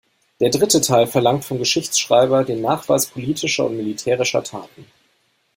Der 0.39 0.49
dritte 0.49 0.81
Teil 0.81 1.05
verlangt 1.05 1.45
vom 1.45 1.59
Geschichtsschreiber 1.59 2.43
den 2.43 2.59
Nachweis 2.59 3.05
politischer 3.05 3.67
und 3.67 3.77
militärischer 3.77 4.43
Taten. 4.43 4.87